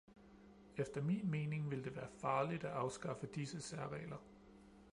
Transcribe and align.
Efter 0.77 1.01
min 1.01 1.31
mening 1.31 1.69
ville 1.69 1.83
det 1.83 1.95
være 1.95 2.09
farligt 2.09 2.63
at 2.63 2.71
afskaffe 2.71 3.27
disse 3.35 3.61
særregler. 3.61 4.17